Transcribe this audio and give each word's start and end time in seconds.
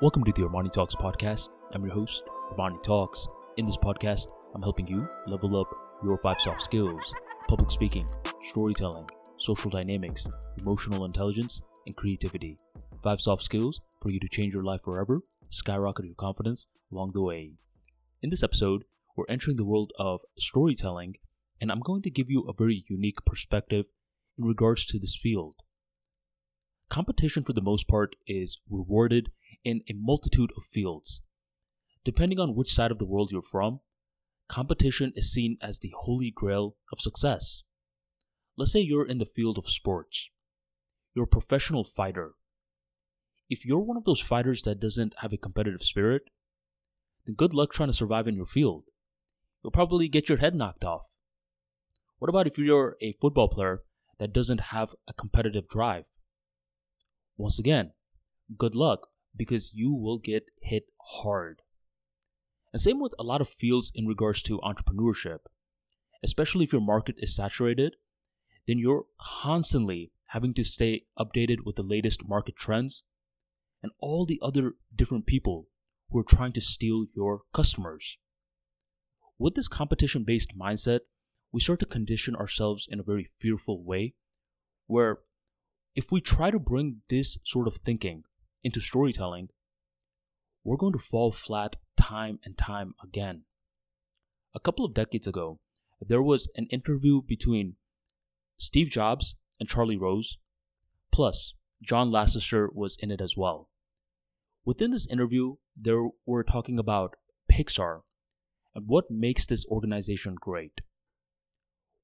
Welcome 0.00 0.22
to 0.22 0.32
the 0.32 0.42
Armani 0.42 0.70
Talks 0.70 0.94
podcast. 0.94 1.48
I'm 1.74 1.84
your 1.84 1.92
host, 1.92 2.22
Armani 2.52 2.80
Talks. 2.84 3.26
In 3.56 3.64
this 3.66 3.76
podcast, 3.76 4.28
I'm 4.54 4.62
helping 4.62 4.86
you 4.86 5.08
level 5.26 5.60
up 5.60 5.68
your 6.04 6.16
five 6.18 6.40
soft 6.40 6.62
skills 6.62 7.12
public 7.48 7.68
speaking, 7.72 8.08
storytelling, 8.42 9.10
social 9.38 9.72
dynamics, 9.72 10.28
emotional 10.60 11.04
intelligence, 11.04 11.60
and 11.84 11.96
creativity. 11.96 12.56
Five 13.02 13.20
soft 13.20 13.42
skills 13.42 13.80
for 14.00 14.10
you 14.10 14.20
to 14.20 14.28
change 14.28 14.54
your 14.54 14.62
life 14.62 14.82
forever, 14.84 15.22
skyrocket 15.50 16.04
your 16.04 16.14
confidence 16.14 16.68
along 16.92 17.10
the 17.12 17.20
way. 17.20 17.54
In 18.22 18.30
this 18.30 18.44
episode, 18.44 18.84
we're 19.16 19.24
entering 19.28 19.56
the 19.56 19.64
world 19.64 19.92
of 19.98 20.20
storytelling, 20.38 21.14
and 21.60 21.72
I'm 21.72 21.80
going 21.80 22.02
to 22.02 22.10
give 22.10 22.30
you 22.30 22.42
a 22.42 22.52
very 22.52 22.84
unique 22.88 23.24
perspective 23.26 23.86
in 24.38 24.44
regards 24.44 24.86
to 24.86 25.00
this 25.00 25.18
field. 25.20 25.56
Competition, 26.88 27.42
for 27.42 27.52
the 27.52 27.60
most 27.60 27.88
part, 27.88 28.14
is 28.28 28.58
rewarded 28.70 29.30
in 29.64 29.82
a 29.88 29.94
multitude 29.94 30.52
of 30.56 30.64
fields. 30.64 31.20
Depending 32.04 32.40
on 32.40 32.54
which 32.54 32.72
side 32.72 32.90
of 32.90 32.98
the 32.98 33.06
world 33.06 33.30
you're 33.30 33.42
from, 33.42 33.80
competition 34.48 35.12
is 35.14 35.32
seen 35.32 35.58
as 35.60 35.78
the 35.78 35.92
holy 35.98 36.30
grail 36.30 36.76
of 36.92 37.00
success. 37.00 37.62
Let's 38.56 38.72
say 38.72 38.80
you're 38.80 39.06
in 39.06 39.18
the 39.18 39.26
field 39.26 39.58
of 39.58 39.68
sports. 39.68 40.30
You're 41.14 41.24
a 41.24 41.28
professional 41.28 41.84
fighter. 41.84 42.32
If 43.50 43.64
you're 43.64 43.78
one 43.78 43.96
of 43.96 44.04
those 44.04 44.20
fighters 44.20 44.62
that 44.62 44.80
doesn't 44.80 45.14
have 45.18 45.32
a 45.32 45.38
competitive 45.38 45.82
spirit, 45.82 46.22
then 47.24 47.34
good 47.34 47.54
luck 47.54 47.72
trying 47.72 47.88
to 47.88 47.92
survive 47.92 48.26
in 48.26 48.34
your 48.34 48.46
field. 48.46 48.84
You'll 49.62 49.70
probably 49.70 50.08
get 50.08 50.28
your 50.28 50.38
head 50.38 50.54
knocked 50.54 50.84
off. 50.84 51.08
What 52.18 52.28
about 52.28 52.46
if 52.46 52.58
you're 52.58 52.96
a 53.00 53.12
football 53.12 53.48
player 53.48 53.82
that 54.18 54.32
doesn't 54.32 54.60
have 54.72 54.94
a 55.06 55.12
competitive 55.12 55.68
drive? 55.68 56.04
Once 57.36 57.58
again, 57.58 57.92
good 58.56 58.74
luck 58.74 59.08
because 59.38 59.72
you 59.72 59.94
will 59.94 60.18
get 60.18 60.46
hit 60.60 60.86
hard. 61.00 61.62
And 62.72 62.82
same 62.82 63.00
with 63.00 63.14
a 63.18 63.22
lot 63.22 63.40
of 63.40 63.48
fields 63.48 63.90
in 63.94 64.06
regards 64.06 64.42
to 64.42 64.58
entrepreneurship. 64.58 65.38
Especially 66.22 66.64
if 66.64 66.72
your 66.72 66.82
market 66.82 67.14
is 67.18 67.34
saturated, 67.34 67.96
then 68.66 68.78
you're 68.78 69.06
constantly 69.18 70.12
having 70.28 70.52
to 70.54 70.64
stay 70.64 71.04
updated 71.18 71.64
with 71.64 71.76
the 71.76 71.82
latest 71.82 72.28
market 72.28 72.56
trends 72.56 73.04
and 73.82 73.92
all 74.00 74.26
the 74.26 74.40
other 74.42 74.74
different 74.94 75.24
people 75.24 75.68
who 76.10 76.18
are 76.18 76.24
trying 76.24 76.52
to 76.52 76.60
steal 76.60 77.06
your 77.14 77.42
customers. 77.54 78.18
With 79.38 79.54
this 79.54 79.68
competition 79.68 80.24
based 80.24 80.58
mindset, 80.58 81.00
we 81.52 81.60
start 81.60 81.80
to 81.80 81.86
condition 81.86 82.34
ourselves 82.36 82.86
in 82.90 83.00
a 83.00 83.04
very 83.04 83.28
fearful 83.38 83.82
way 83.82 84.14
where 84.86 85.20
if 85.94 86.12
we 86.12 86.20
try 86.20 86.50
to 86.50 86.58
bring 86.58 87.02
this 87.08 87.38
sort 87.44 87.66
of 87.66 87.76
thinking 87.76 88.24
into 88.62 88.80
storytelling, 88.80 89.48
we're 90.64 90.76
going 90.76 90.92
to 90.92 90.98
fall 90.98 91.32
flat 91.32 91.76
time 91.96 92.38
and 92.44 92.56
time 92.58 92.94
again. 93.02 93.42
A 94.54 94.60
couple 94.60 94.84
of 94.84 94.94
decades 94.94 95.26
ago, 95.26 95.60
there 96.00 96.22
was 96.22 96.48
an 96.56 96.66
interview 96.70 97.22
between 97.22 97.76
Steve 98.56 98.90
Jobs 98.90 99.34
and 99.60 99.68
Charlie 99.68 99.96
Rose, 99.96 100.38
plus 101.12 101.54
John 101.82 102.10
Lasseter 102.10 102.68
was 102.74 102.96
in 103.00 103.10
it 103.10 103.20
as 103.20 103.36
well. 103.36 103.68
Within 104.64 104.90
this 104.90 105.06
interview, 105.06 105.56
they 105.76 105.94
were 106.26 106.44
talking 106.44 106.78
about 106.78 107.14
Pixar 107.50 108.02
and 108.74 108.86
what 108.86 109.10
makes 109.10 109.46
this 109.46 109.64
organization 109.66 110.36
great. 110.38 110.80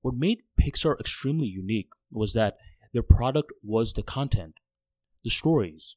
What 0.00 0.14
made 0.14 0.42
Pixar 0.60 0.98
extremely 0.98 1.46
unique 1.46 1.90
was 2.10 2.34
that 2.34 2.56
their 2.92 3.02
product 3.02 3.52
was 3.62 3.92
the 3.92 4.02
content, 4.02 4.54
the 5.22 5.30
stories, 5.30 5.96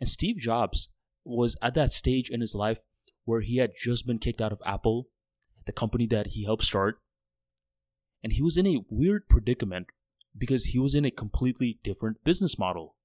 and 0.00 0.08
Steve 0.08 0.36
Jobs 0.38 0.88
was 1.24 1.56
at 1.62 1.74
that 1.74 1.92
stage 1.92 2.30
in 2.30 2.40
his 2.40 2.54
life 2.54 2.80
where 3.24 3.40
he 3.40 3.56
had 3.56 3.72
just 3.76 4.06
been 4.06 4.18
kicked 4.18 4.40
out 4.40 4.52
of 4.52 4.60
Apple, 4.66 5.08
the 5.66 5.72
company 5.72 6.06
that 6.06 6.28
he 6.28 6.44
helped 6.44 6.64
start. 6.64 6.98
And 8.22 8.32
he 8.32 8.42
was 8.42 8.56
in 8.56 8.66
a 8.66 8.84
weird 8.90 9.28
predicament 9.28 9.88
because 10.36 10.66
he 10.66 10.78
was 10.78 10.94
in 10.94 11.04
a 11.04 11.10
completely 11.10 11.78
different 11.82 12.22
business 12.24 12.58
model. 12.58 12.96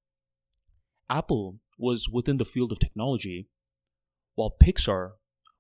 Apple 1.09 1.59
was 1.77 2.09
within 2.09 2.37
the 2.37 2.45
field 2.45 2.71
of 2.71 2.79
technology, 2.79 3.47
while 4.35 4.55
Pixar 4.61 5.11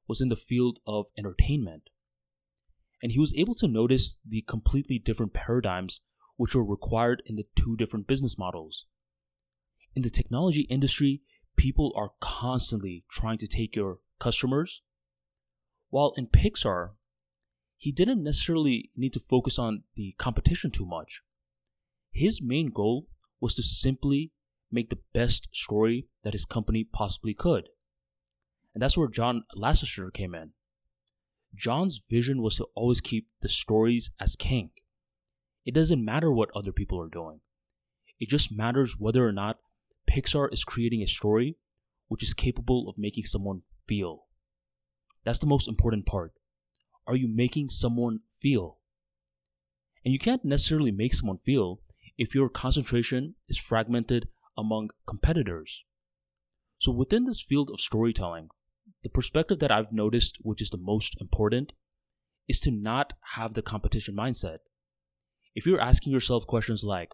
was 0.07 0.21
in 0.21 0.29
the 0.29 0.35
field 0.35 0.79
of 0.85 1.07
entertainment. 1.17 1.89
And 3.01 3.11
he 3.11 3.19
was 3.19 3.33
able 3.35 3.53
to 3.55 3.67
notice 3.67 4.17
the 4.27 4.41
completely 4.41 4.99
different 4.99 5.33
paradigms 5.33 6.01
which 6.35 6.55
were 6.55 6.65
required 6.65 7.23
in 7.25 7.35
the 7.35 7.45
two 7.55 7.77
different 7.77 8.07
business 8.07 8.37
models 8.37 8.85
in 9.95 10.01
the 10.01 10.09
technology 10.09 10.61
industry, 10.63 11.21
people 11.59 11.91
are 11.93 12.11
constantly 12.21 13.03
trying 13.11 13.37
to 13.37 13.45
take 13.45 13.75
your 13.75 13.97
customers. 14.17 14.81
While 15.89 16.13
in 16.15 16.27
Pixar, 16.27 16.91
he 17.75 17.91
didn't 17.91 18.23
necessarily 18.23 18.91
need 18.95 19.11
to 19.11 19.19
focus 19.19 19.59
on 19.59 19.83
the 19.95 20.15
competition 20.17 20.71
too 20.71 20.85
much. 20.85 21.21
His 22.11 22.41
main 22.41 22.71
goal 22.71 23.07
was 23.41 23.55
to 23.55 23.63
simply 23.63 24.31
make 24.71 24.89
the 24.89 24.99
best 25.13 25.49
story 25.51 26.07
that 26.23 26.31
his 26.31 26.45
company 26.45 26.85
possibly 26.85 27.33
could. 27.33 27.67
And 28.73 28.81
that's 28.81 28.97
where 28.97 29.09
John 29.09 29.43
Lasseter 29.53 30.13
came 30.13 30.33
in. 30.33 30.51
John's 31.53 31.99
vision 32.09 32.41
was 32.41 32.55
to 32.55 32.67
always 32.73 33.01
keep 33.01 33.27
the 33.41 33.49
stories 33.49 34.11
as 34.17 34.37
king. 34.37 34.69
It 35.65 35.73
doesn't 35.73 36.05
matter 36.05 36.31
what 36.31 36.55
other 36.55 36.71
people 36.71 37.01
are 37.01 37.09
doing. 37.09 37.41
It 38.17 38.29
just 38.29 38.49
matters 38.49 38.95
whether 38.97 39.27
or 39.27 39.33
not 39.33 39.57
Pixar 40.19 40.51
is 40.51 40.65
creating 40.65 41.01
a 41.01 41.07
story 41.07 41.55
which 42.07 42.23
is 42.23 42.33
capable 42.33 42.89
of 42.89 42.97
making 42.97 43.23
someone 43.23 43.61
feel. 43.87 44.25
That's 45.23 45.39
the 45.39 45.47
most 45.47 45.67
important 45.67 46.05
part. 46.05 46.33
Are 47.07 47.15
you 47.15 47.27
making 47.33 47.69
someone 47.69 48.19
feel? 48.33 48.79
And 50.03 50.11
you 50.11 50.19
can't 50.19 50.43
necessarily 50.43 50.91
make 50.91 51.13
someone 51.13 51.37
feel 51.37 51.79
if 52.17 52.35
your 52.35 52.49
concentration 52.49 53.35
is 53.47 53.57
fragmented 53.57 54.27
among 54.57 54.89
competitors. 55.07 55.85
So, 56.79 56.91
within 56.91 57.23
this 57.23 57.41
field 57.41 57.69
of 57.71 57.79
storytelling, 57.79 58.49
the 59.03 59.09
perspective 59.09 59.59
that 59.59 59.71
I've 59.71 59.93
noticed, 59.93 60.37
which 60.41 60.61
is 60.61 60.69
the 60.69 60.77
most 60.77 61.15
important, 61.21 61.71
is 62.47 62.59
to 62.61 62.71
not 62.71 63.13
have 63.35 63.53
the 63.53 63.61
competition 63.61 64.15
mindset. 64.15 64.57
If 65.55 65.65
you're 65.65 65.79
asking 65.79 66.11
yourself 66.11 66.45
questions 66.47 66.83
like, 66.83 67.11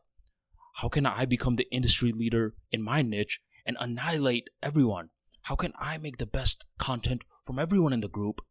how 0.79 0.89
can 0.89 1.05
I 1.05 1.23
become 1.23 1.55
the 1.55 1.67
industry 1.71 2.11
leader 2.11 2.53
in 2.69 2.81
my 2.81 3.01
niche 3.01 3.39
and 3.65 3.77
annihilate 3.79 4.49
everyone? 4.61 5.09
How 5.43 5.55
can 5.55 5.71
I 5.79 5.97
make 5.97 6.17
the 6.17 6.25
best 6.25 6.65
content 6.77 7.21
from 7.45 7.59
everyone 7.59 7.93
in 7.93 8.01
the 8.01 8.09
group? 8.09 8.41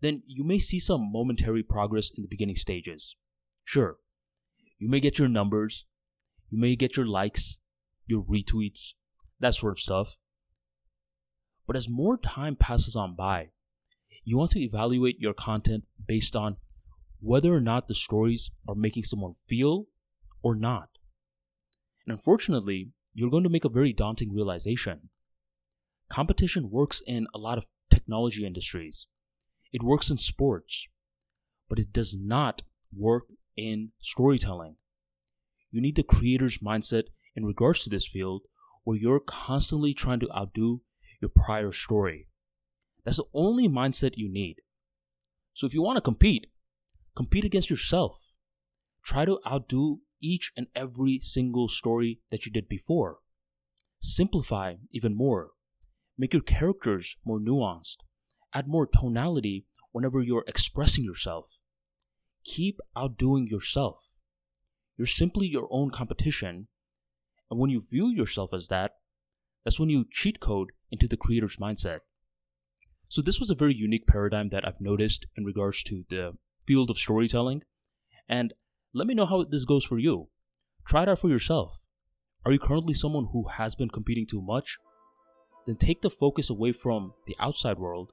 Then 0.00 0.22
you 0.26 0.42
may 0.42 0.58
see 0.58 0.80
some 0.80 1.12
momentary 1.12 1.62
progress 1.62 2.10
in 2.16 2.22
the 2.22 2.28
beginning 2.28 2.56
stages. 2.56 3.14
Sure, 3.62 3.98
you 4.78 4.88
may 4.88 5.00
get 5.00 5.18
your 5.18 5.28
numbers, 5.28 5.84
you 6.48 6.58
may 6.58 6.76
get 6.76 6.96
your 6.96 7.06
likes, 7.06 7.58
your 8.06 8.22
retweets, 8.22 8.94
that 9.38 9.54
sort 9.54 9.72
of 9.72 9.80
stuff. 9.80 10.16
But 11.66 11.76
as 11.76 11.90
more 11.90 12.16
time 12.16 12.56
passes 12.56 12.96
on 12.96 13.16
by, 13.16 13.50
you 14.24 14.38
want 14.38 14.52
to 14.52 14.60
evaluate 14.62 15.20
your 15.20 15.34
content 15.34 15.84
based 16.08 16.34
on 16.34 16.56
whether 17.20 17.52
or 17.52 17.60
not 17.60 17.86
the 17.86 17.94
stories 17.94 18.50
are 18.66 18.74
making 18.74 19.04
someone 19.04 19.34
feel 19.46 19.88
or 20.42 20.54
not. 20.54 20.88
And 22.06 22.14
unfortunately, 22.14 22.90
you're 23.14 23.30
going 23.30 23.44
to 23.44 23.48
make 23.48 23.64
a 23.64 23.68
very 23.68 23.92
daunting 23.92 24.32
realization. 24.32 25.10
Competition 26.08 26.70
works 26.70 27.02
in 27.06 27.26
a 27.34 27.38
lot 27.38 27.58
of 27.58 27.66
technology 27.90 28.44
industries, 28.44 29.06
it 29.72 29.82
works 29.82 30.10
in 30.10 30.18
sports, 30.18 30.86
but 31.68 31.78
it 31.78 31.92
does 31.92 32.16
not 32.18 32.62
work 32.94 33.24
in 33.56 33.92
storytelling. 34.00 34.76
You 35.70 35.80
need 35.80 35.96
the 35.96 36.02
creator's 36.02 36.58
mindset 36.58 37.04
in 37.34 37.46
regards 37.46 37.82
to 37.84 37.90
this 37.90 38.06
field 38.06 38.42
where 38.84 38.96
you're 38.96 39.20
constantly 39.20 39.94
trying 39.94 40.20
to 40.20 40.36
outdo 40.36 40.82
your 41.20 41.30
prior 41.34 41.72
story. 41.72 42.28
That's 43.04 43.16
the 43.16 43.24
only 43.32 43.68
mindset 43.68 44.16
you 44.16 44.30
need. 44.30 44.56
So 45.54 45.66
if 45.66 45.74
you 45.74 45.82
want 45.82 45.96
to 45.96 46.02
compete, 46.02 46.48
compete 47.14 47.44
against 47.44 47.70
yourself. 47.70 48.32
Try 49.04 49.24
to 49.24 49.40
outdo 49.46 50.00
each 50.22 50.52
and 50.56 50.68
every 50.74 51.20
single 51.22 51.68
story 51.68 52.20
that 52.30 52.46
you 52.46 52.52
did 52.52 52.68
before. 52.68 53.18
Simplify 54.00 54.76
even 54.90 55.16
more. 55.16 55.50
Make 56.16 56.32
your 56.32 56.42
characters 56.42 57.16
more 57.24 57.40
nuanced. 57.40 57.98
Add 58.54 58.68
more 58.68 58.86
tonality 58.86 59.66
whenever 59.92 60.22
you're 60.22 60.44
expressing 60.46 61.04
yourself. 61.04 61.58
Keep 62.44 62.78
outdoing 62.96 63.46
yourself. 63.46 64.04
You're 64.96 65.06
simply 65.06 65.46
your 65.46 65.68
own 65.70 65.90
competition. 65.90 66.68
And 67.50 67.60
when 67.60 67.70
you 67.70 67.82
view 67.82 68.08
yourself 68.08 68.52
as 68.52 68.68
that, 68.68 68.92
that's 69.64 69.78
when 69.78 69.90
you 69.90 70.06
cheat 70.10 70.40
code 70.40 70.72
into 70.90 71.06
the 71.06 71.16
creator's 71.16 71.56
mindset. 71.56 72.00
So, 73.08 73.20
this 73.20 73.38
was 73.38 73.50
a 73.50 73.54
very 73.54 73.74
unique 73.74 74.06
paradigm 74.06 74.48
that 74.48 74.66
I've 74.66 74.80
noticed 74.80 75.26
in 75.36 75.44
regards 75.44 75.82
to 75.84 76.04
the 76.08 76.32
field 76.66 76.90
of 76.90 76.98
storytelling. 76.98 77.62
And 78.28 78.54
let 78.94 79.06
me 79.06 79.14
know 79.14 79.26
how 79.26 79.44
this 79.44 79.64
goes 79.64 79.84
for 79.84 79.98
you. 79.98 80.28
Try 80.86 81.02
it 81.02 81.08
out 81.08 81.18
for 81.18 81.28
yourself. 81.28 81.80
Are 82.44 82.52
you 82.52 82.58
currently 82.58 82.94
someone 82.94 83.28
who 83.32 83.48
has 83.48 83.74
been 83.74 83.88
competing 83.88 84.26
too 84.26 84.42
much? 84.42 84.78
then 85.66 85.76
take 85.76 86.02
the 86.02 86.10
focus 86.10 86.50
away 86.50 86.72
from 86.72 87.12
the 87.26 87.36
outside 87.40 87.78
world 87.78 88.12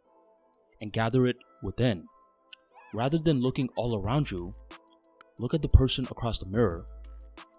and 0.81 0.93
gather 0.93 1.27
it 1.27 1.37
within. 1.63 2.05
Rather 2.93 3.17
than 3.17 3.41
looking 3.41 3.69
all 3.75 3.99
around 3.99 4.31
you, 4.31 4.53
look 5.39 5.53
at 5.53 5.61
the 5.61 5.69
person 5.69 6.05
across 6.09 6.39
the 6.39 6.45
mirror 6.45 6.85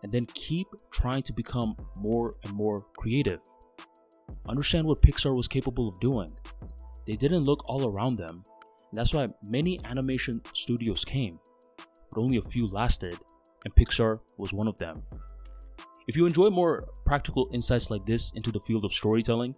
and 0.02 0.10
then 0.10 0.26
keep 0.34 0.66
trying 0.90 1.22
to 1.22 1.32
become 1.32 1.76
more 1.96 2.36
and 2.44 2.52
more 2.52 2.86
creative. 2.96 3.40
Understand 4.48 4.86
what 4.86 5.02
Pixar 5.02 5.34
was 5.34 5.48
capable 5.48 5.88
of 5.88 6.00
doing. 6.00 6.32
They 7.06 7.16
didn't 7.16 7.44
look 7.44 7.68
all 7.68 7.86
around 7.86 8.16
them, 8.16 8.44
and 8.90 8.98
that's 8.98 9.12
why 9.12 9.28
many 9.42 9.80
animation 9.84 10.40
studios 10.54 11.04
came, 11.04 11.38
but 12.12 12.20
only 12.20 12.36
a 12.38 12.42
few 12.42 12.66
lasted, 12.68 13.18
and 13.64 13.74
Pixar 13.74 14.20
was 14.38 14.52
one 14.52 14.68
of 14.68 14.78
them. 14.78 15.02
If 16.08 16.16
you 16.16 16.26
enjoy 16.26 16.50
more 16.50 16.88
practical 17.04 17.48
insights 17.52 17.90
like 17.90 18.04
this 18.04 18.32
into 18.32 18.50
the 18.50 18.60
field 18.60 18.84
of 18.84 18.92
storytelling, 18.92 19.54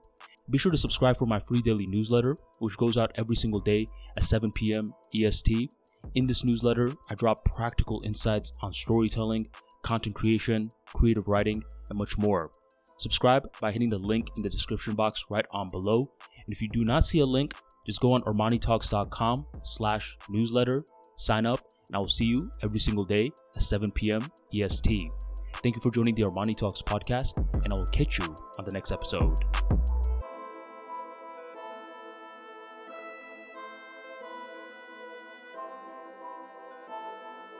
be 0.51 0.59
sure 0.59 0.73
to 0.73 0.79
subscribe 0.79 1.17
for 1.17 1.27
my 1.27 1.39
free 1.39 1.63
daily 1.63 1.87
newsletter, 1.87 2.37
which 2.59 2.77
goes 2.77 2.99
out 2.99 3.13
every 3.15 3.37
single 3.37 3.61
day 3.61 3.87
at 4.17 4.25
7 4.25 4.53
p.m. 4.53 4.93
EST. 5.15 5.71
In 6.15 6.27
this 6.27 6.45
newsletter, 6.45 6.93
I 7.09 7.15
drop 7.15 7.45
practical 7.45 8.03
insights 8.05 8.53
on 8.61 8.75
storytelling, 8.75 9.49
content 9.83 10.17
creation, 10.17 10.71
creative 10.87 11.29
writing, 11.29 11.63
and 11.89 11.99
much 11.99 12.19
more. 12.19 12.51
Subscribe 12.99 13.49
by 13.61 13.73
hitting 13.73 13.91
the 13.91 13.99
link 13.99 14.31
in 14.37 14.43
the 14.43 14.51
description 14.51 14.95
box 14.95 15.25
right 15.31 15.47
on 15.53 15.71
below. 15.71 16.01
And 16.45 16.53
if 16.53 16.61
you 16.61 16.69
do 16.69 16.85
not 16.85 17.07
see 17.07 17.21
a 17.21 17.27
link, 17.27 17.55
just 17.87 18.01
go 18.01 18.13
on 18.13 18.23
armanitalks.com 18.23 19.47
slash 19.63 20.17
newsletter, 20.29 20.85
sign 21.17 21.47
up, 21.47 21.61
and 21.93 21.99
I 21.99 22.01
will 22.01 22.09
see 22.09 22.25
you 22.25 22.51
every 22.63 22.79
single 22.79 23.05
day 23.05 23.31
at 23.55 23.63
7 23.63 23.91
p.m. 23.91 24.23
EST. 24.55 25.11
Thank 25.57 25.77
you 25.77 25.83
for 25.83 25.91
joining 25.91 26.15
the 26.15 26.23
Armani 26.23 26.57
Talks 26.57 26.81
podcast, 26.81 27.37
and 27.63 27.71
I 27.71 27.77
will 27.77 27.87
catch 27.87 28.19
you 28.19 28.35
on 28.59 28.65
the 28.65 28.73
next 28.73 28.93
episode. 28.93 29.37